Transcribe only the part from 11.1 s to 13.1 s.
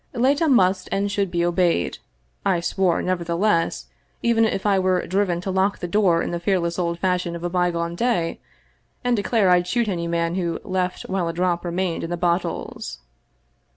a drop remained in the bottles.